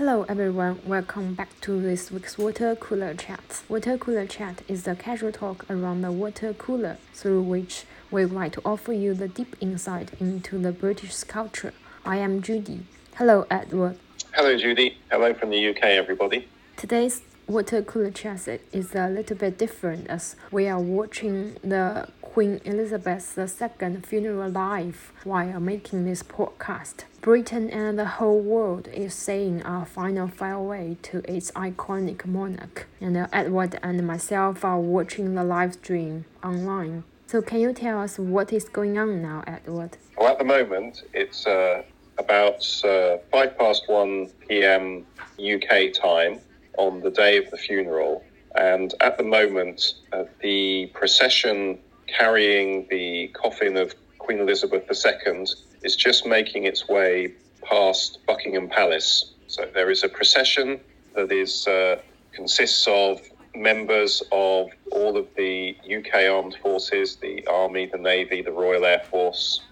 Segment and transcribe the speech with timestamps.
[0.00, 3.62] Hello everyone, welcome back to this week's Water Cooler Chat.
[3.68, 8.32] Water Cooler Chat is the casual talk around the water cooler through which we would
[8.32, 11.74] like to offer you the deep insight into the British culture.
[12.02, 12.84] I am Judy.
[13.16, 13.98] Hello Edward.
[14.32, 14.96] Hello Judy.
[15.10, 16.48] Hello from the UK everybody.
[16.78, 22.58] Today's water cooler chat is a little bit different as we are watching the Queen
[22.64, 27.04] Elizabeth II funeral live while making this podcast.
[27.20, 33.28] Britain and the whole world is saying a final farewell to its iconic monarch, and
[33.30, 37.04] Edward and myself are watching the live stream online.
[37.26, 39.98] So, can you tell us what is going on now, Edward?
[40.16, 41.82] Well, at the moment, it's uh,
[42.16, 45.04] about uh, five past one p.m.
[45.38, 46.40] UK time
[46.78, 48.24] on the day of the funeral,
[48.54, 53.94] and at the moment, uh, the procession carrying the coffin of
[54.30, 55.44] Queen Elizabeth II
[55.82, 59.32] is just making its way past Buckingham Palace.
[59.48, 60.78] So there is a procession
[61.16, 63.20] that is uh, consists of
[63.56, 69.02] members of all of the UK armed forces, the Army, the Navy, the Royal Air
[69.10, 69.62] Force,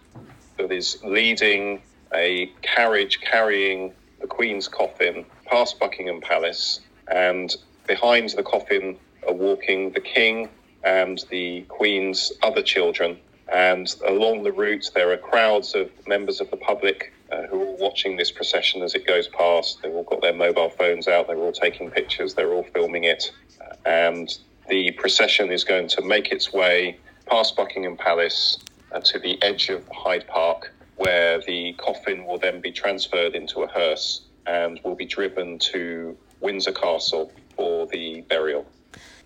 [0.56, 1.80] that is leading
[2.12, 7.54] a carriage carrying the Queen's coffin past Buckingham Palace, and
[7.86, 10.48] behind the coffin are walking the King
[10.82, 13.20] and the Queen's other children.
[13.52, 17.77] And along the route, there are crowds of members of the public uh, who are
[17.77, 19.80] watching this procession as it goes past.
[19.82, 23.32] They've all got their mobile phones out, they're all taking pictures, they're all filming it.
[23.60, 24.38] Uh, and
[24.69, 28.58] the procession is going to make its way past Buckingham Palace
[28.92, 33.62] uh, to the edge of Hyde Park, where the coffin will then be transferred into
[33.62, 38.66] a hearse and will be driven to Windsor Castle for the burial.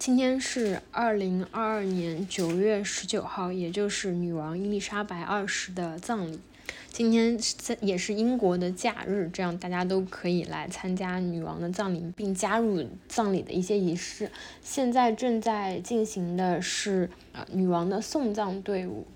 [0.05, 6.41] 今天是二零二二年九月十九号，也就是女王伊丽莎白二世的葬礼。
[6.91, 14.29] 今天在也是英国的假日，这样大家都可以来参加女王的葬礼，并加入葬礼的一些仪式。
[14.61, 19.07] 现在正在进行的是呃女王的送葬队伍，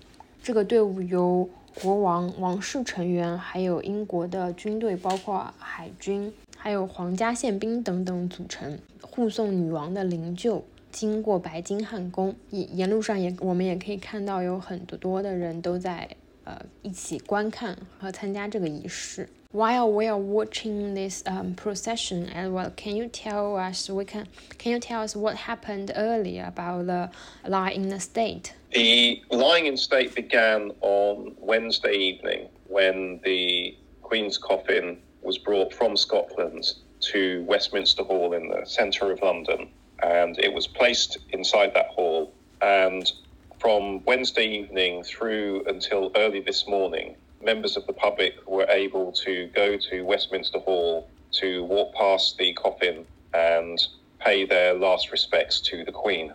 [0.41, 1.49] 这个队伍由
[1.81, 10.61] 国王、王室成员，还有英国的军队，包括海军，还有皇家宪兵等等组成，护送女王的灵柩。
[10.96, 16.08] 经过白金汉宫，沿沿路上也我们也可以看到有很多多的人都在
[16.44, 19.28] 呃一起观看和参加这个仪式。
[19.52, 24.26] While we are watching this um, procession, as well, can you tell us we can
[24.58, 27.10] can you tell us what happened earlier about the
[27.46, 28.52] lying in the state?
[28.70, 35.98] The lying in state began on Wednesday evening when the Queen's coffin was brought from
[35.98, 36.64] Scotland
[37.12, 39.68] to Westminster Hall in the centre of London
[40.02, 42.32] and it was placed inside that hall.
[42.60, 43.10] And
[43.58, 49.48] from Wednesday evening through until early this morning, members of the public were able to
[49.54, 51.08] go to Westminster Hall
[51.40, 53.78] to walk past the coffin and
[54.18, 56.32] pay their last respects to the Queen.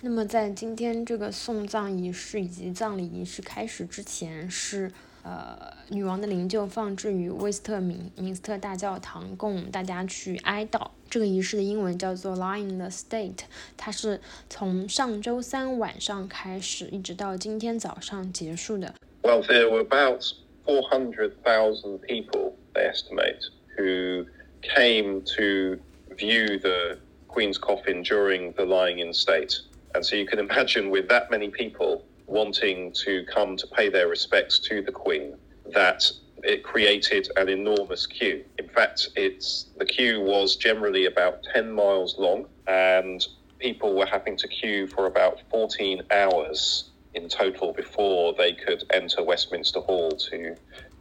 [0.00, 4.90] 那么，在今天这个送葬仪式以及葬礼仪式开始之前，是
[5.26, 10.90] 呃女王的灵柩放置于威斯特明明斯特大教堂，供大家去哀悼。
[11.08, 13.40] 这个仪式的英文叫做 Lying the State，
[13.76, 18.94] 它是从上周三晚上开始，一直到今天早上结束的。
[19.22, 20.24] Well, there were about
[20.64, 24.26] 400,000 people, they estimate, who
[24.62, 25.78] came to
[26.16, 26.98] view the
[27.28, 29.60] Queen's coffin during the lying in state.
[29.92, 34.07] And so you can imagine with that many people wanting to come to pay their
[34.07, 35.35] respects to the Queen,
[35.73, 36.03] that
[36.43, 38.43] it created an enormous queue.
[38.59, 43.25] In fact, it's the queue was generally about 10 miles long, and
[43.59, 49.23] people were having to queue for about 14 hours in total before they could enter
[49.23, 50.55] Westminster Hall to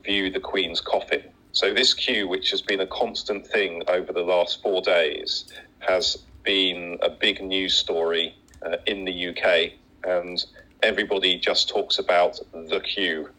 [0.05, 1.23] view the Queen's coffin.
[1.53, 5.47] So, this queue, which has been a constant thing over the last four days,
[5.81, 9.73] has been a big news story uh, in the UK,
[10.05, 10.45] and
[10.82, 13.30] everybody just talks about the queue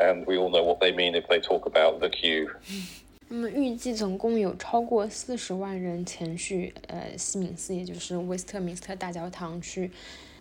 [0.00, 2.48] and we all know what they mean if they talk about the queue.
[3.30, 9.90] 那么预计总共有超过四十万人前去呃西敏寺，也就是威斯特明斯特大教堂去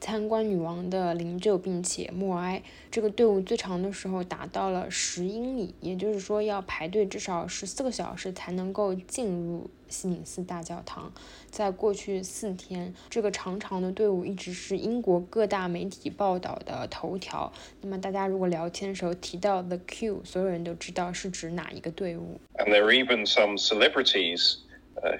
[0.02, 2.60] 参观女王的灵柩，并且默哀。
[2.90, 11.12] 这个队伍最长的时候达到了十英里，也就是说要排队至少十四个小时才能够进入西敏寺大教堂。
[11.52, 17.52] 在过去四天，这个长长的队伍一直是英国各大媒体报道的头条。
[17.80, 22.40] 那么大家如果聊天的时候提到 the queue，所有人都知道是指哪一个队伍。
[22.54, 24.56] And there are even some celebrities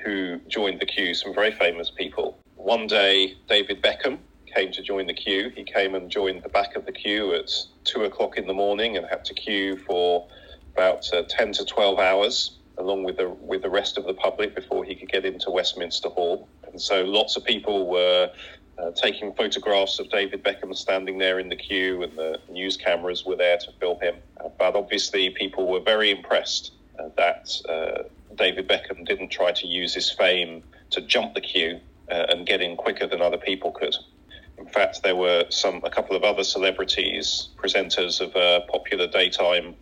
[0.05, 2.35] who joined the queue, some very famous people.
[2.57, 4.19] One day, David Beckham.
[4.55, 5.51] Came to join the queue.
[5.55, 7.51] He came and joined the back of the queue at
[7.85, 10.27] two o'clock in the morning and had to queue for
[10.75, 12.59] about uh, 10 to 12 hours.
[12.79, 16.09] along with the with the rest of the public before he could get into Westminster
[16.09, 16.49] Hall.
[16.67, 18.31] And so lots of people were
[18.79, 23.25] uh, taking photographs of David Beckham standing there in the queue, and the news cameras
[23.25, 24.17] were there to film him.
[24.41, 28.05] Uh, but obviously, people were very impressed uh, that uh,
[28.37, 32.61] David Beckham didn't try to use his fame to jump the queue uh, and get
[32.61, 33.95] in quicker than other people could
[34.72, 39.76] In fact, there were some a couple of other celebrities, presenters of a popular daytime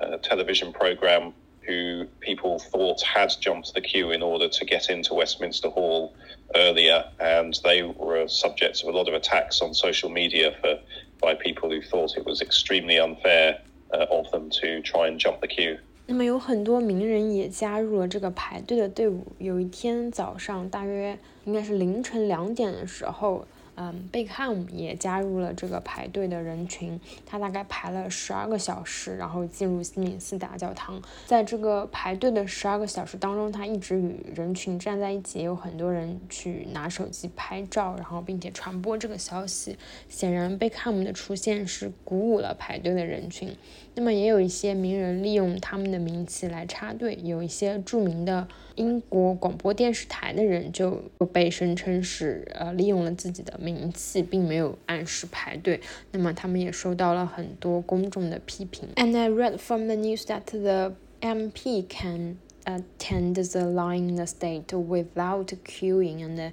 [0.00, 1.32] uh, television program,
[1.66, 6.14] who people thought had jumped the queue in order to get into Westminster Hall
[6.56, 10.78] earlier, and they were subject to a lot of attacks on social media for
[11.20, 13.60] by people who thought it was extremely unfair
[13.92, 15.78] uh, of them to try and jump the queue.
[16.06, 19.26] 那么有很多名人也加入了这个排队的队伍。
[19.38, 23.46] 有一天早上，大约应该是凌晨两点的时候。
[23.77, 31.01] 嗯，贝克汉姆也加入了这个排队的人群，他大概排了十二个小时，然后进入西敏寺大教堂。
[31.25, 39.77] 在这个排队的十二个小时当中，他一直与人群站在一起，也有很多人去拿手机拍照，然后并且传播这个消息。
[40.07, 43.53] 显然，贝克汉姆的出现是鼓舞了排队的人群。
[43.95, 48.47] 那么，也有一些名人利用他们的名气来插队，有一些著名的。
[48.75, 51.01] 英国广播电视台的人就
[51.31, 55.80] 被声称是呃利用了自己的 名气，并没有按时排队。
[56.12, 58.88] 那么他们也受到了很多公众的批评。
[58.96, 64.66] And I read from the news that the MP can attend the line in the state
[64.66, 66.52] without queuing, and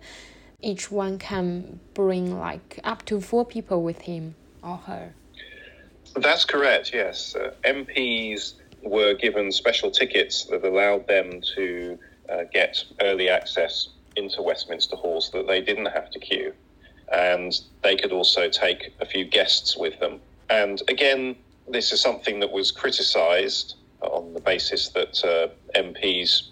[0.61, 5.13] each one can bring like up to four people with him or her.
[6.15, 6.91] That's correct.
[6.93, 11.99] Yes, uh, MPs were given special tickets that allowed them to
[12.29, 16.53] uh, get early access into Westminster Hall so that they didn't have to queue.
[17.12, 20.20] And they could also take a few guests with them.
[20.48, 21.36] And again,
[21.68, 25.48] this is something that was criticised on the basis that uh,
[25.78, 26.48] MPs,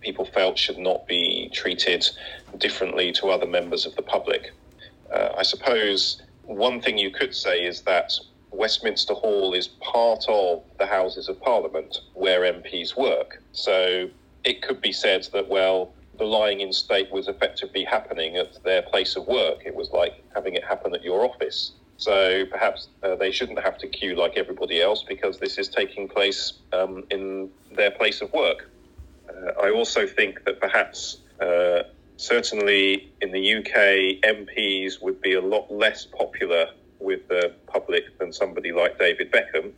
[0.00, 2.06] people felt, should not be treated
[2.58, 4.52] differently to other members of the public.
[5.12, 8.12] Uh, I suppose one thing you could say is that
[8.50, 13.42] Westminster Hall is part of the Houses of Parliament where MPs work.
[13.52, 14.08] So
[14.44, 18.82] it could be said that, well, the lying in state was effectively happening at their
[18.82, 19.62] place of work.
[19.64, 21.72] It was like having it happen at your office.
[21.96, 26.08] So perhaps uh, they shouldn't have to queue like everybody else because this is taking
[26.08, 28.70] place um, in their place of work.
[29.28, 31.84] Uh, I also think that perhaps, uh,
[32.16, 36.66] certainly in the UK, MPs would be a lot less popular
[36.98, 39.72] with the public than somebody like David Beckham.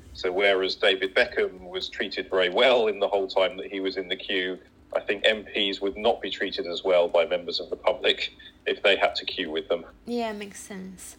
[0.12, 3.96] so whereas David Beckham was treated very well in the whole time that he was
[3.96, 4.58] in the queue,
[4.94, 8.30] I think MPs would not be treated as well by members of the public
[8.64, 9.84] if they had to queue with them.
[10.06, 11.14] Yeah, makes sense.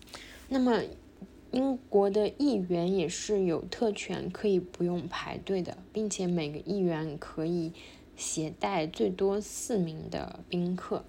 [0.47, 0.81] 那么
[1.51, 7.71] 英国的议员也是有特权，可以不用排队的，并且每个议员可以
[8.17, 11.03] 携带最多四名的宾客。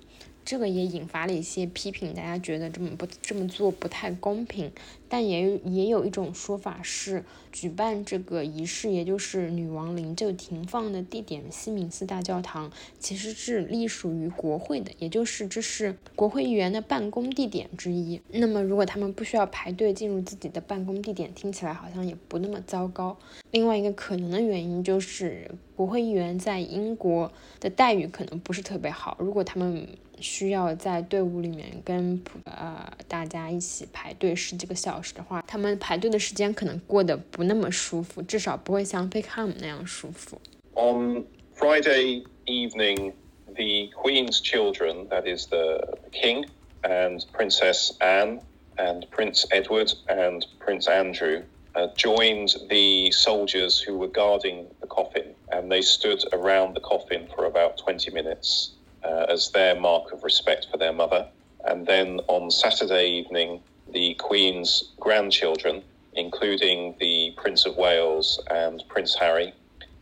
[0.45, 4.71] 这个也引发了一些批评，大家觉得这么不这么做不太公平。
[5.09, 18.21] 但也也有一种说法是，举办这个仪式，也就是女王灵柩停放的地点西敏寺大教堂，其实是隶属于国会的，也就是这是国会议员的办公地点之一。
[18.31, 23.17] 那么，如果他们不需要排队进入自己的办公地点，听起来好像也不那么糟糕。
[23.51, 27.31] 另外一个可能的原因就是，国会议员在英国
[27.61, 29.87] 的待遇可能不是特别好，如果他们。
[30.19, 40.40] 需要在队伍里面跟呃大家一起排队十几个小时的话，他们排队的时间可能过得不那么舒服，至少不会像贝克汉姆那样舒服。
[40.76, 43.14] On Friday evening,
[43.56, 46.46] the Queen's children, that is the King
[46.84, 48.40] and Princess Anne
[48.78, 51.44] and Prince Edward and Prince Andrew,
[51.76, 57.28] uh, joined the soldiers who were guarding the coffin, and they stood around the coffin
[57.36, 58.72] for about 20 minutes
[59.04, 61.28] uh, as their mark of respect for their mother.
[61.66, 63.62] And then on Saturday evening,
[63.96, 65.84] the Queen's grandchildren,
[66.14, 69.54] including the Prince of Wales and Prince Harry,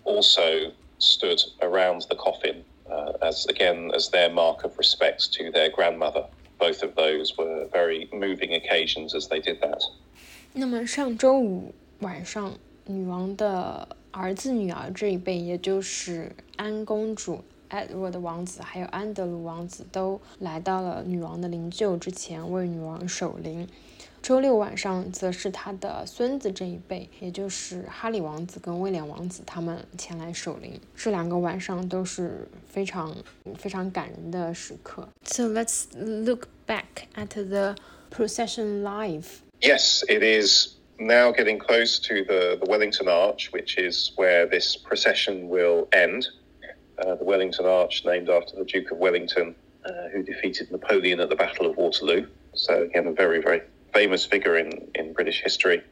[0.03, 5.69] also stood around the coffin uh, as again as their mark of respect to their
[5.69, 6.25] grandmother.
[6.59, 9.81] Both of those were very moving occasions as they did that.
[10.53, 17.43] 那么上周五晚上，女王的儿子、女儿这一辈，也就是安公主
[17.73, 23.67] Edward 王子还有安德鲁王子都来到了女王的灵柩之前为女王守灵。
[24.21, 30.79] 周六晚上则是他的孙子这一辈，也就是哈里王子跟威廉王子他们前来守灵。
[30.95, 33.15] 这两个晚上都是非常
[33.57, 35.07] 非常感人的时刻。
[35.23, 37.75] So let's look back at the
[38.11, 39.25] procession live.
[39.61, 44.75] Yes, it is now getting close to the, the Wellington Arch, which is where this
[44.75, 46.25] procession will end.
[46.98, 51.28] Uh, the Wellington Arch, named after the Duke of Wellington, uh, who defeated Napoleon at
[51.28, 52.26] the Battle of Waterloo.
[52.54, 55.82] So, again, a very, very famous figure in, in British history.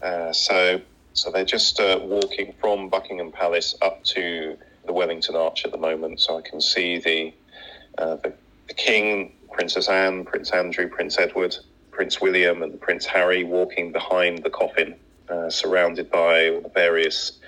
[0.00, 0.80] Uh, so,
[1.12, 5.78] so they're just uh, walking from Buckingham Palace up to the Wellington Arch at the
[5.78, 6.20] moment.
[6.20, 7.34] So I can see the,
[7.98, 8.32] uh, the,
[8.68, 11.56] the King, Princess Anne, Prince Andrew, Prince Edward,
[11.90, 14.94] Prince William, and Prince Harry walking behind the coffin,
[15.48, 17.40] surrounded by the various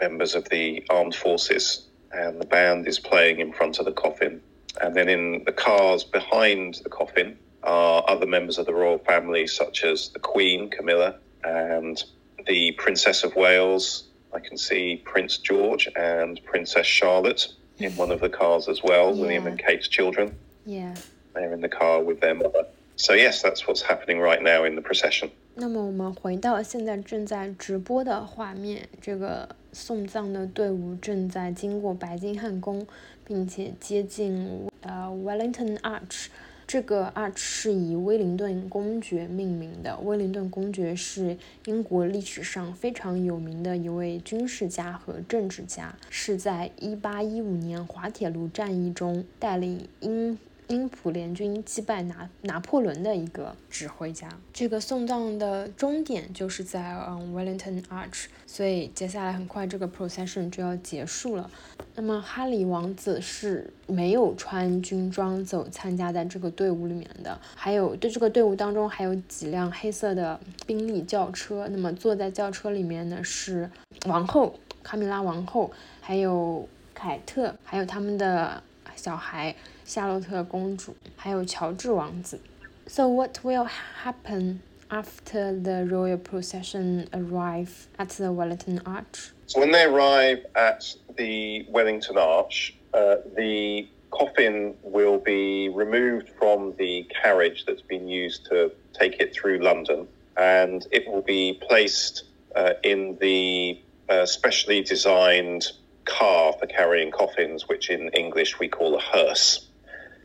[0.00, 1.85] members of the armed forces.
[2.12, 4.40] And the band is playing in front of the coffin.
[4.80, 9.46] And then in the cars behind the coffin are other members of the royal family,
[9.46, 12.02] such as the Queen, Camilla, and
[12.46, 14.04] the Princess of Wales.
[14.34, 17.48] I can see Prince George and Princess Charlotte
[17.78, 19.20] in one of the cars as well, Yeah.
[19.20, 20.36] William and Kate's children.
[20.64, 20.94] Yeah.
[21.34, 22.66] They're in the car with their mother.
[22.96, 25.30] So, yes, that's what's happening right now in the procession.
[25.58, 32.86] 那么我们回到现在正在直播的画面，这个送葬的队伍正在经过白金汉宫，
[33.24, 36.26] 并且接近呃 Wellington Arch。
[36.66, 39.96] 这个 Arch 是以威灵顿公爵命名的。
[40.00, 54.28] 威灵顿公爵是英国历史上非常有名的一位军事家和政治家，是在1815年滑铁卢战役中带领英英普联军击败拿拿破仑的一个指挥家。
[54.52, 61.50] 这个送葬的终点就是在嗯 Wellington Arch，所以接下来很快这个 procession 就要结束了。
[61.94, 71.68] 那么哈里王子是没有穿军装走参加在这个队伍里面的，还有对这个队伍当中还有几辆黑色的宾利轿车。
[71.70, 73.70] 那么坐在轿车里面呢是
[74.06, 75.70] 王后卡米拉王后，
[76.00, 78.62] 还有凯特，还有他们的
[78.96, 79.54] 小孩。
[79.85, 82.39] 夏洛特公主，还有乔治王子。
[82.87, 83.67] So what will
[84.03, 84.59] happen
[84.89, 89.31] after the royal procession arrive at the Wellington Arch?
[89.47, 96.73] So, when they arrive at the Wellington Arch, uh, the coffin will be removed from
[96.77, 100.07] the carriage that's been used to take it through London,
[100.37, 102.23] and it will be placed
[102.55, 105.71] uh, in the uh, specially designed
[106.05, 109.64] car for carrying coffins, which in English we call a hearse.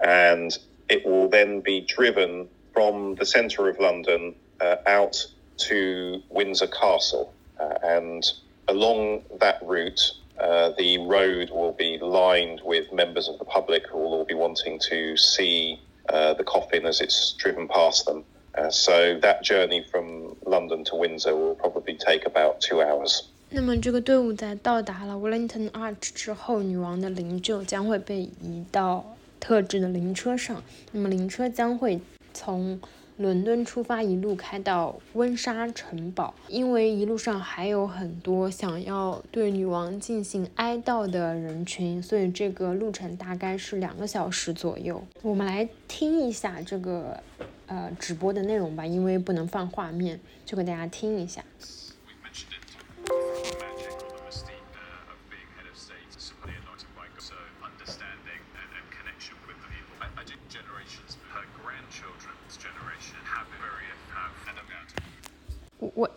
[0.01, 0.57] And
[0.89, 5.27] it will then be driven from the centre of London uh, out
[5.69, 7.33] to Windsor Castle.
[7.59, 8.23] Uh, and
[8.69, 13.99] along that route, uh, the road will be lined with members of the public who
[13.99, 18.23] will all be wanting to see uh, the coffin as it's driven past them.
[18.55, 23.25] Uh, so that journey from London to Windsor will probably take about two hours.
[23.49, 29.10] 那么这个队伍在到达了 Wellington Arch 之后，女王的灵柩将会被移到
[29.42, 30.64] 特制的灵车上。
[30.94, 32.00] 那么灵车将会
[32.34, 32.80] 从
[33.18, 36.34] 伦敦出发，一路开到温莎城堡。
[36.48, 45.04] 因为一路上还有很多想要对女王进行哀悼的人群，所以这个路程大概是两个小时左右。
[45.22, 47.22] 我们来听一下这个
[47.68, 51.44] 呃直播的内容吧，因为不能放画面，就给大家听一下。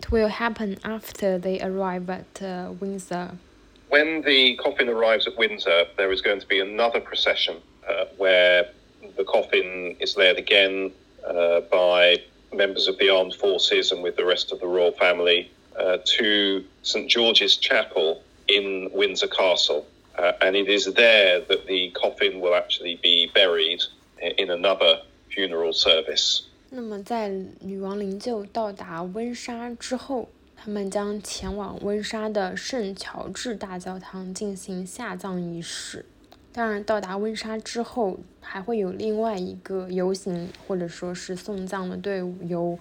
[0.05, 3.39] What will happen after they arrive at uh, Windsor?
[3.89, 7.57] When the coffin arrives at Windsor, there is going to be another procession
[7.89, 8.69] uh, where
[9.17, 10.93] the coffin is led again
[11.27, 12.19] uh, by
[12.53, 16.63] members of the armed forces and with the rest of the royal family uh, to
[16.83, 19.87] St George's Chapel in Windsor Castle.
[20.19, 23.81] Uh, and it is there that the coffin will actually be buried
[24.21, 26.43] in another funeral service.
[26.77, 27.29] 那么在
[27.61, 36.05] 女王灵柩到达温莎之后，他们将前往温莎的圣乔治大教堂进行下葬仪式。
[36.53, 42.77] 当然，到达温莎之后，还会有另外一个游行或者说是送葬的队伍，由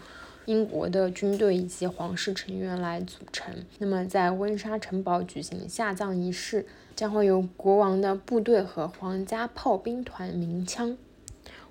[0.45, 3.53] 英国的军队以及皇室成员来组成。
[3.77, 10.97] 那么，在温莎城堡举行下葬仪式，将会由国王的部队和皇家炮兵团鸣枪。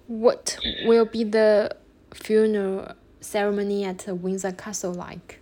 [0.07, 1.77] What will be the
[2.15, 5.41] funeral ceremony at Windsor Castle like?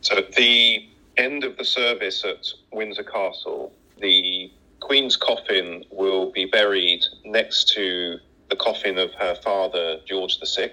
[0.00, 4.50] So at the end of the service at Windsor Castle, the
[4.80, 8.18] Queen's coffin will be buried next to
[8.50, 10.72] the coffin of her father, George VI,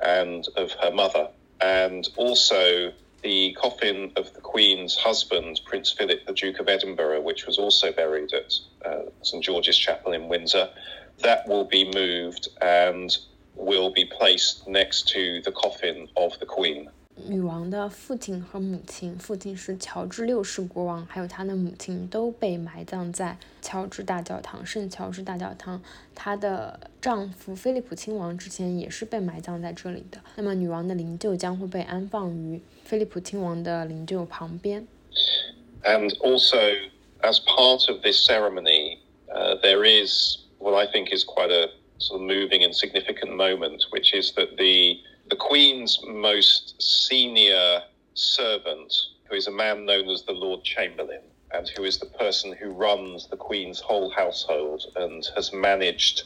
[0.00, 1.28] and of her mother.
[1.60, 2.92] And also
[3.22, 7.92] the coffin of the Queen's husband, Prince Philip, the Duke of Edinburgh, which was also
[7.92, 8.54] buried at
[8.84, 10.70] uh, St George's Chapel in Windsor.
[11.18, 13.16] That will be moved and
[13.55, 16.89] will be placed next to the coffin of the Queen.
[17.27, 25.81] 女王的父亲和母亲，父亲是乔治六世国王，还有他的母亲都被埋葬在乔治大教堂，圣乔治大教堂。
[26.13, 30.19] 她的丈夫菲利普亲王之前也是被埋葬在这里的。
[30.35, 34.85] 那么，女王的灵柩将会被安放于菲利普亲王的灵柩旁边。
[35.85, 36.89] And also,
[37.21, 38.97] as part of this ceremony,
[39.29, 41.69] uh, there is what I think is quite a
[42.00, 47.82] sort of moving and significant moment, which is that the the Queen's most senior
[48.14, 48.92] servant,
[49.28, 51.20] who is a man known as the Lord Chamberlain,
[51.52, 56.24] and who is the person who runs the Queen's whole household and has managed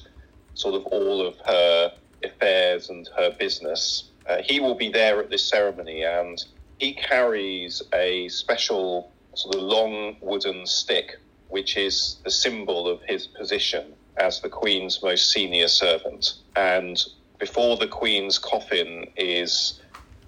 [0.55, 4.11] sort of all of her affairs and her business.
[4.27, 6.45] Uh, he will be there at this ceremony and
[6.79, 13.27] he carries a special sort of long wooden stick, which is the symbol of his
[13.27, 16.34] position as the Queen's most senior servant.
[16.56, 17.02] And
[17.40, 19.80] before the Queen's coffin is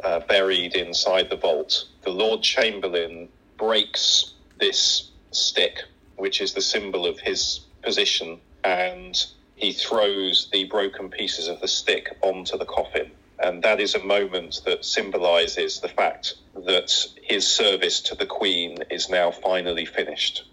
[0.04, 5.84] uh, buried inside the vault, the Lord Chamberlain breaks this stick,
[6.16, 9.26] which is the symbol of his position, and
[9.56, 13.12] he throws the broken pieces of the stick onto the coffin.
[13.44, 18.78] And that is a moment that symbolizes the fact that his service to the Queen
[18.90, 20.46] is now finally finished.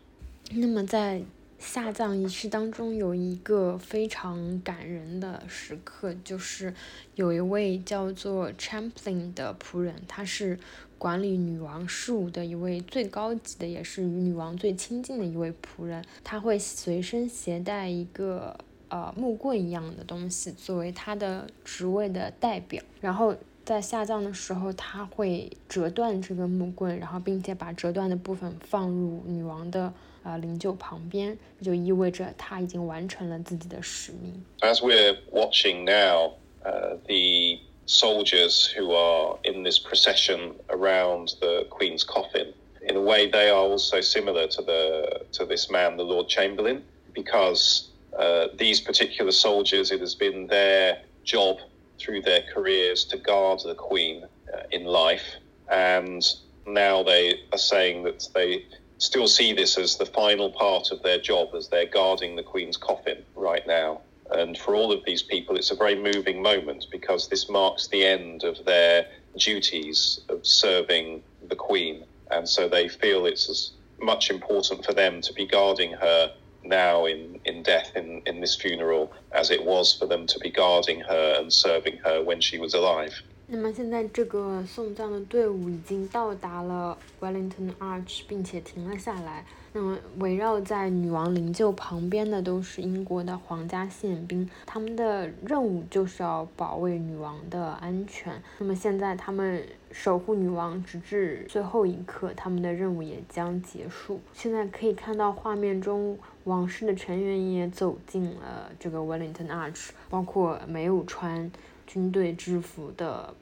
[0.51, 1.23] 那么在
[1.64, 6.74] 下葬仪式当中有一个非常感人的时刻，就是
[7.16, 10.60] 有一位叫做 Champlain 的仆人，他是
[10.98, 16.04] 管理女王事务的一位最高级的，也是与女王最亲近的一位仆人。
[16.22, 18.58] 他会随身携带一个
[18.90, 22.84] 呃木棍一样的东西，作为他的职位的代表。
[23.00, 29.94] 然后在下葬的时候，他会折断这个木棍，然后并且把折断的部分放入女王的。
[30.25, 34.45] 呃灵柩旁边，就意味着他已经完成了自己的使命。
[34.61, 36.35] As we're watching now,
[36.65, 43.31] uh, the soldiers who are in this procession around the Queen's coffin, in a way,
[43.31, 46.83] they are also similar to the to this man, the Lord Chamberlain,
[47.15, 47.89] because
[48.19, 51.59] uh, these particular soldiers, it has been their job
[51.99, 55.25] through their careers to guard the Queen uh, in life,
[55.71, 56.23] and
[56.67, 58.65] now they are saying that they
[59.04, 62.78] still see this as the final part of their job as they're guarding the Queen's
[62.78, 64.02] coffin right now.
[64.32, 68.06] And for all of these people, it's a very moving moment because this marks the
[68.06, 69.06] end of their
[69.38, 72.06] duties of serving the Queen.
[72.32, 77.06] And so they feel it's as much important for them to be guarding her now
[77.06, 81.02] in, in death in, in this funeral as it was for them to be guarding
[81.02, 83.22] her and serving her when she was alive.
[83.48, 89.46] 那么现在这个送葬的队伍已经到达了 Wellington Arch，并且停了下来。
[89.74, 98.42] 那么围绕在女王灵柩旁边的都是英国的皇家宪兵，他们的任务就是要保卫女王的安全。
[98.60, 104.20] 那么现在他们守护女王直至最后一刻，他们的任务也将结束。
[104.34, 111.52] 现在可以看到画面中王室的成员也走进了这个 Wellington Arch，包括没有穿。
[111.87, 113.35] 军队制服的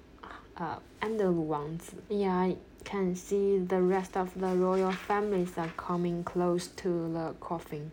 [0.55, 1.94] 呃安德鲁王子。
[2.09, 2.55] Yeah,
[2.87, 7.90] can see the rest of the royal families are coming close to the coffin.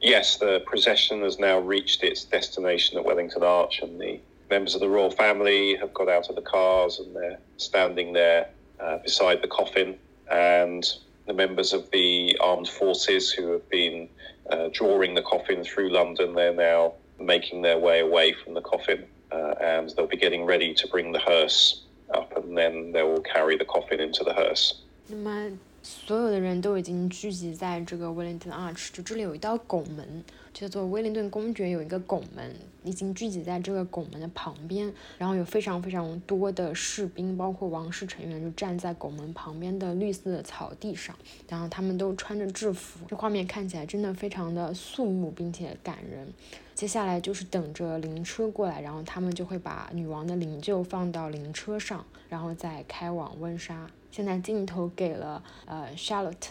[0.00, 4.80] Yes, the procession has now reached its destination at Wellington Arch, and the members of
[4.80, 8.48] the royal family have got out of the cars and they're standing there
[8.80, 9.98] uh, beside the coffin.
[10.30, 10.86] And
[11.26, 14.08] the members of the armed forces who have been
[14.50, 19.04] uh, drawing the coffin through London, they're now making their way away from the coffin
[19.32, 21.82] uh, and they'll be getting ready to bring the hearse
[22.14, 24.74] up, and then they will carry the coffin into the hearse.
[25.06, 41.15] 那么所有的人都已经聚集在这个 Wellington Arch，就这里有一道拱门， 叫做威灵顿公爵有一个拱门，已经聚集在这个拱门的旁边，然后有非常非常多的士兵，包括王室成员，就站在拱门旁边的绿色的草地上，
[41.49, 46.31] 然后他们都穿着制服，这画面看起来真的非常的肃穆并且感人。
[46.75, 53.89] 接下来就是等着灵车过来，然后他们就会把女王的灵柩放到灵车上，然后再开往温莎。
[54.11, 56.49] 现在镜头给了呃 Charlotte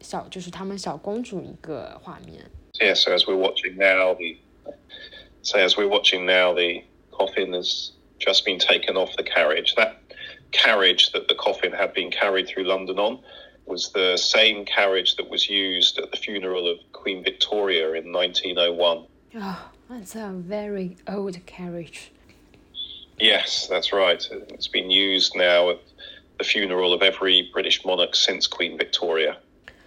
[0.00, 2.42] 小，就是他们小公主一个画面。
[2.80, 4.38] Yeah, so as we're watching now, the
[5.42, 9.74] so as we're watching now, the coffin has just been taken off the carriage.
[9.74, 10.00] That
[10.52, 13.20] carriage that the coffin had been carried through London on
[13.66, 19.06] was the same carriage that was used at the funeral of Queen Victoria in 1901.
[19.34, 22.10] Oh, that's a very old carriage.
[23.18, 24.26] Yes, that's right.
[24.48, 25.80] It's been used now at
[26.38, 29.36] the funeral of every British monarch since Queen Victoria.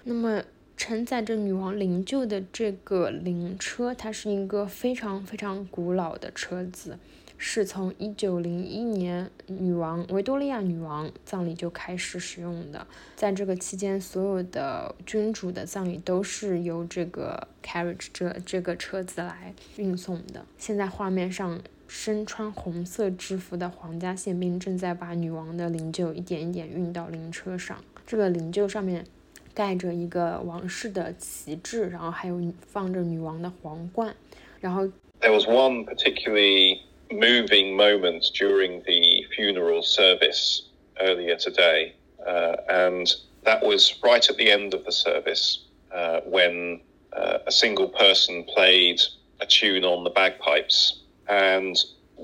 [0.08, 0.44] 那么
[0.78, 6.98] 承载着女王灵柩的这个灵车，它是一个非常非常古老的车子。
[7.38, 12.88] 是从一九零一年女王维多利亚女王葬礼就开始使用的。
[13.18, 20.46] 在这个期间，所有的君主的葬礼都是由这个 carriage 这这个车子来运送的。
[20.58, 21.60] 现在画面上
[21.90, 27.78] 身穿红色制服的皇家宪兵正在把女王的灵柩一点一点运到灵车上。
[28.08, 29.06] 这个灵柩上面
[29.55, 34.15] 盖着一个王室的旗帜，然后还有放着女王的皇冠。
[34.61, 34.85] 然后
[35.21, 40.63] There was one particularly moving moment during the funeral service
[40.99, 41.93] earlier today,
[42.27, 43.07] uh, and
[43.45, 45.59] that was right at the end of the service
[45.91, 46.81] uh, when
[47.13, 49.01] uh, a single person played
[49.41, 51.01] a tune on the bagpipes.
[51.29, 51.77] And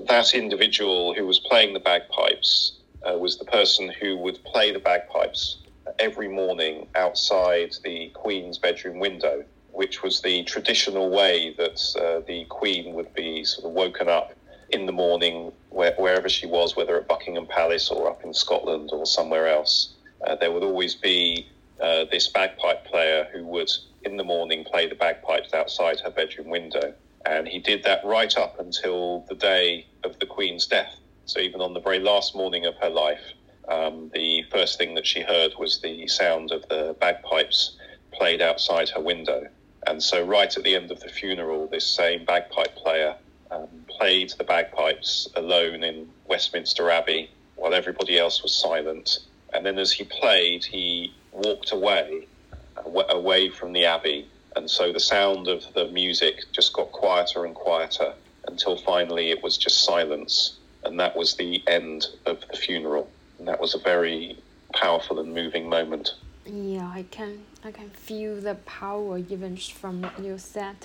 [0.07, 4.79] that individual who was playing the bagpipes uh, was the person who would play the
[4.79, 5.57] bagpipes
[5.98, 12.44] every morning outside the Queen's bedroom window, which was the traditional way that uh, the
[12.50, 14.32] Queen would be sort of woken up
[14.70, 18.90] in the morning where, wherever she was, whether at Buckingham Palace or up in Scotland
[18.92, 19.94] or somewhere else.
[20.26, 21.46] Uh, there would always be
[21.80, 23.70] uh, this bagpipe player who would,
[24.02, 26.94] in the morning, play the bagpipes outside her bedroom window.
[27.26, 30.94] And he did that right up until the day of the Queen's death.
[31.24, 33.22] So even on the very last morning of her life,
[33.68, 37.76] um, the first thing that she heard was the sound of the bagpipes
[38.12, 39.46] played outside her window.
[39.86, 43.16] And so, right at the end of the funeral, this same bagpipe player
[43.50, 49.18] um, played the bagpipes alone in Westminster Abbey while everybody else was silent.
[49.52, 52.28] And then, as he played, he walked away,
[52.84, 54.28] away from the Abbey.
[54.56, 58.14] And so the sound of the music just got quieter and quieter
[58.48, 60.58] until finally it was just silence.
[60.84, 63.11] And that was the end of the funeral.
[63.42, 64.38] And that was a very
[64.72, 66.14] powerful and moving moment.
[66.46, 70.76] Yeah, I can I can feel the power even from what you said.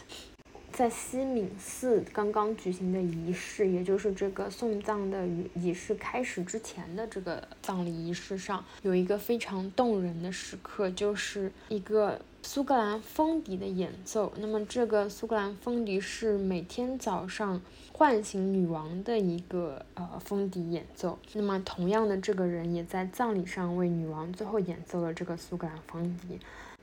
[0.77, 14.31] 在西敏寺刚刚举行的仪式，也就是这个送葬的仪式开始之前的这个葬礼仪式上，有一个非常动人的时刻，就是一个苏格兰风笛的演奏。
[14.37, 17.59] 那么，这个苏格兰风笛是每天早上
[17.91, 21.17] 唤醒女王的一个呃风笛演奏。
[21.33, 26.39] 那么，同样的，这个人也在葬礼上为女王最后演奏了这个苏格兰风笛。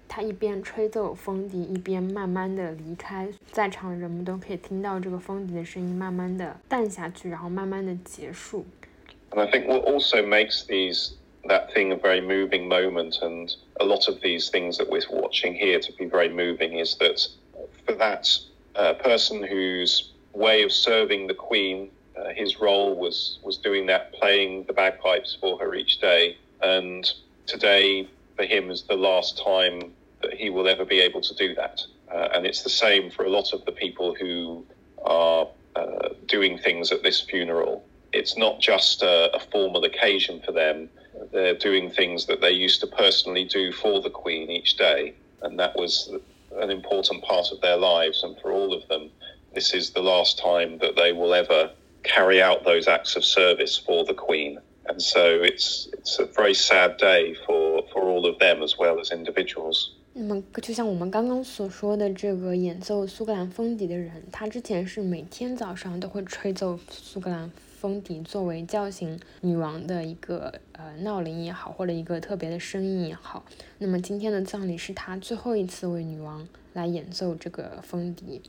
[0.07, 8.65] 他一边吹奏风笛，一边慢慢的离开，在场的人们都可以听到这个风笛的声音慢慢的淡下去，然后慢慢的结束。
[9.31, 11.11] And I think what also makes these
[11.47, 15.53] that thing a very moving moment, and a lot of these things that we're watching
[15.53, 17.27] here to be very moving, is that
[17.85, 18.27] for that
[18.75, 24.11] uh, person whose way of serving the Queen, uh, his role was was doing that,
[24.13, 27.13] playing the bagpipes for her each day, and
[27.45, 29.92] today for him is the last time
[30.22, 31.80] that he will ever be able to do that.
[32.12, 34.64] Uh, and it's the same for a lot of the people who
[35.04, 37.84] are uh, doing things at this funeral.
[38.12, 40.88] It's not just a, a, formal occasion for them.
[41.32, 45.14] They're doing things that they used to personally do for the Queen each day.
[45.42, 46.14] And that was
[46.56, 48.22] an important part of their lives.
[48.22, 49.10] And for all of them,
[49.52, 51.70] this is the last time that they will ever
[52.04, 54.60] carry out those acts of service for the Queen.
[54.86, 57.73] And so it's it's a very sad day for, for
[58.14, 59.88] all of them as well as individuals.
[60.12, 67.50] 那么，就像我们刚刚所说的，这个演奏苏格兰风笛的人，他之前是每天早上都会吹奏苏格兰
[67.80, 73.44] 风笛，作为叫醒女王的一个呃闹铃也好，或者一个特别的声音也好。
[73.78, 78.40] 那么今天的葬礼是他最后一次为女王来演奏这个风笛。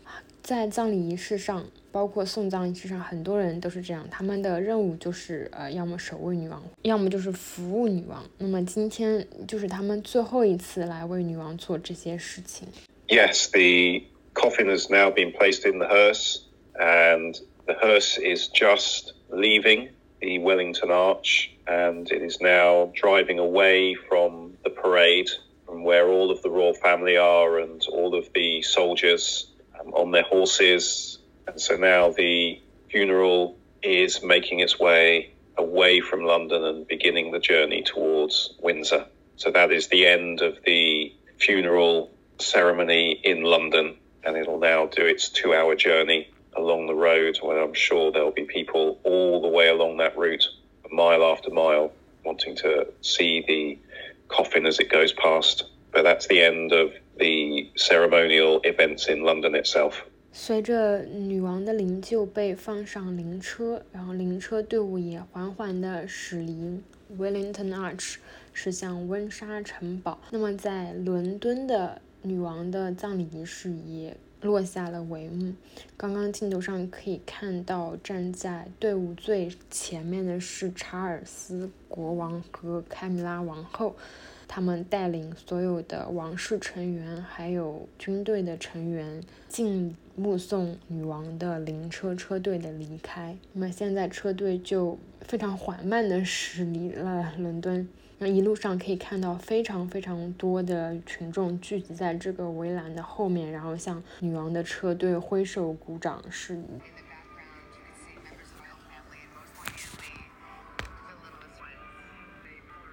[0.45, 8.25] 在葬礼仪式上，包括送葬仪式上，很多人都是这样，他们的任务就是呃，要么守卫女王，要么就是服务女王。
[8.39, 12.67] 那么今天就是他们最后一次来为女王做这些事情。
[13.09, 16.41] Yes, the coffin has now been placed in the hearse,
[16.75, 17.35] and
[17.67, 24.53] the hearse is just leaving the Wellington Arch, and it is now driving away from
[24.63, 25.29] the parade,
[25.67, 29.47] from where all of the royal family are and all of the soldiers
[29.86, 31.20] um, on their horses.
[31.48, 37.40] And so now the funeral is making its way away from London and beginning the
[37.40, 39.06] journey towards Windsor.
[39.38, 45.06] So that is the end of the funeral ceremony in London, and it'll now do
[45.06, 49.48] its two hour journey along the road where I'm sure there'll be people all the
[49.48, 50.46] way along that route,
[50.92, 51.92] mile after mile,
[52.24, 53.78] wanting to see the
[54.30, 55.66] coffin as it goes past.
[55.96, 59.94] But that's the end of the ceremonial events in London itself.
[60.34, 66.82] 随着女王的灵柩被放上灵车，然后灵车队伍也缓缓地驶离
[67.18, 68.16] Wellington Arch，
[68.52, 70.20] 驶向温莎城堡。
[70.32, 75.54] 那么，在伦敦的女王的葬礼仪式也落下了帷幕。
[75.98, 83.96] 刚刚镜头上可以看到，站在队伍最前面的是查尔斯国王和凯米拉王后，
[84.48, 93.36] 他们带领所有的王室成员还有军队的成员，敬目送女王的灵车车队的离开。
[93.54, 97.88] 那么现在车队就非常缓慢的驶离了伦敦。
[98.18, 106.66] 那一路上可以看到非常非常多的群众聚集在这个围栏的后面，然后向女王的车队挥手鼓掌示意。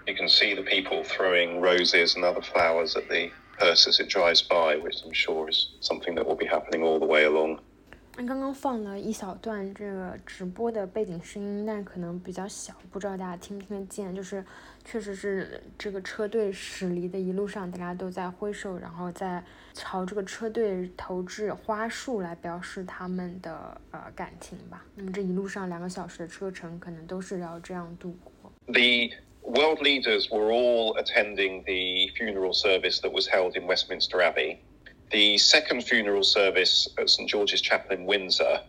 [0.04, 3.30] You can see the people throwing roses and other flowers at the
[3.60, 6.98] hearse as it drives by, which I'm sure is something that will be happening all
[6.98, 7.60] the way along.
[8.16, 14.14] 那刚刚放了一小段这个直播的背景声音，但可能比较小，不知道大家听不听得见。
[14.14, 14.44] 就是
[14.84, 19.42] 确实是这个车队驶离的一路上，大家都在挥手，然后在
[19.72, 24.84] 朝这个车队投掷花束来表示他们的呃感情吧。
[24.94, 28.52] 那么这一路上两个小时的车程，可能都是要这样度过。
[28.66, 29.10] The
[29.42, 34.58] world leaders were all attending the funeral service that was held in Westminster Abbey.
[35.10, 38.62] The second funeral service at St George's Chapel in Windsor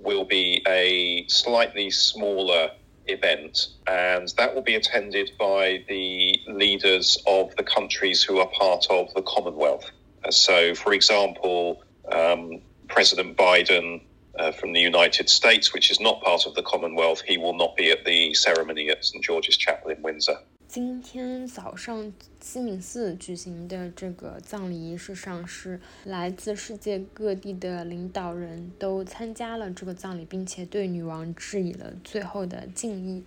[0.00, 2.70] will be a slightly smaller
[3.08, 8.86] event, and that will be attended by the leaders of the countries who are part
[8.90, 9.90] of the Commonwealth.
[10.24, 14.02] Uh, So, for example, um, President Biden
[14.38, 17.76] uh, from the United States, which is not part of the Commonwealth, he will not
[17.76, 20.38] be at the ceremony at St George's Chapel in Windsor.
[20.68, 33.24] 今天早上西敏寺举行的这个葬礼仪式上，是来自世界各地的领导人都参加了这个葬礼，并且对女王致以了最后的敬意。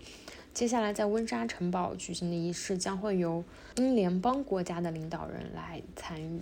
[0.54, 3.44] 接下来在温莎城堡举行的仪式将会由
[3.78, 6.42] 英联邦国家的领导人来参与。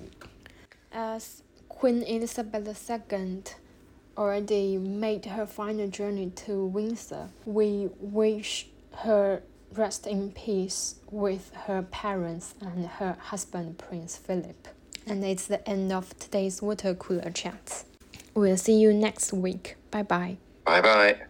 [0.91, 1.37] As
[1.69, 3.43] Queen Elizabeth II
[4.15, 8.65] already made her final journey to Windsor, we wish
[9.01, 14.67] her rest in peace with her parents and her husband, Prince Philip.
[15.07, 17.83] And it's the end of today's water cooler chat.
[18.33, 19.75] We'll see you next week.
[19.91, 20.37] Bye bye.
[20.65, 21.28] Bye bye.